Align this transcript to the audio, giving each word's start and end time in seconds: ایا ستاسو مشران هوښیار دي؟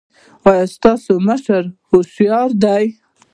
ایا 0.49 0.65
ستاسو 0.75 1.11
مشران 1.27 1.65
هوښیار 1.89 2.49
دي؟ 2.63 2.85